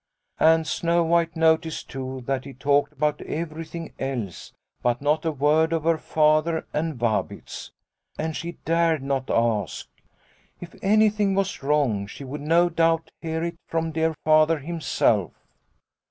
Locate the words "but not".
4.81-5.25